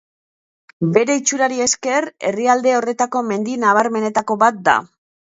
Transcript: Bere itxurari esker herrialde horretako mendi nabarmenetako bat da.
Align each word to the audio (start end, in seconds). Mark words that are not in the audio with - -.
Bere 0.93 1.17
itxurari 1.19 1.59
esker 1.65 2.07
herrialde 2.29 2.73
horretako 2.77 3.21
mendi 3.27 3.57
nabarmenetako 3.65 4.39
bat 4.45 4.59
da. 4.69 4.75